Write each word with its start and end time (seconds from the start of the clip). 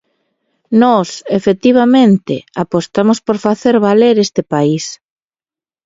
Nós 0.81 1.09
efectivamente 1.39 2.33
apostamos 2.63 3.17
por 3.25 3.37
facer 3.45 3.75
valer 3.87 4.15
este 4.25 4.41
país. 4.53 4.85